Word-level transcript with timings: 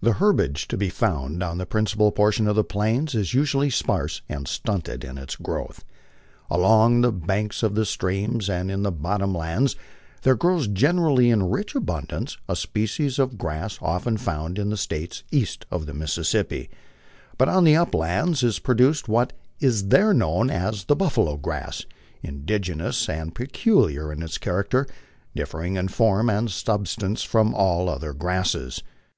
The 0.00 0.14
herbage 0.14 0.68
to 0.68 0.78
be 0.78 0.88
found 0.88 1.42
on 1.42 1.58
the 1.58 1.66
principal 1.66 2.10
portion 2.12 2.48
of 2.48 2.56
the 2.56 2.64
Plains 2.64 3.14
is 3.14 3.34
usually 3.34 3.68
sparse 3.68 4.22
and 4.26 4.48
stunted 4.48 5.04
in 5.04 5.18
its 5.18 5.36
growth. 5.36 5.84
Along 6.48 7.02
the 7.02 7.12
banks 7.12 7.62
of 7.62 7.74
the 7.74 7.84
streams 7.84 8.48
and 8.48 8.70
in 8.70 8.84
th6 8.84 9.02
bottom 9.02 9.34
lands 9.34 9.76
there 10.22 10.34
grows 10.34 10.66
generally 10.66 11.28
in 11.28 11.50
rich 11.50 11.74
abundance 11.74 12.38
a 12.48 12.56
species 12.56 13.18
of 13.18 13.36
grass 13.36 13.78
often 13.82 14.16
found 14.16 14.58
in 14.58 14.70
the 14.70 14.78
States 14.78 15.24
east 15.30 15.66
of 15.70 15.84
the 15.84 15.92
Mississippi; 15.92 16.70
but 17.36 17.50
on 17.50 17.64
the 17.64 17.76
uplands 17.76 18.42
is 18.42 18.60
produced 18.60 19.08
what 19.08 19.34
is 19.58 19.88
there 19.88 20.14
known 20.14 20.48
as 20.48 20.84
the" 20.86 20.96
buffalo 20.96 21.36
grass," 21.36 21.84
indigenous 22.22 23.10
and 23.10 23.34
peculiar 23.34 24.10
in 24.10 24.22
its 24.22 24.38
character, 24.38 24.86
differing 25.36 25.76
in 25.76 25.88
form 25.88 26.30
and 26.30 26.50
substance 26.50 27.22
from 27.22 27.52
all 27.54 27.90
other 27.90 28.14
grasses. 28.14 28.82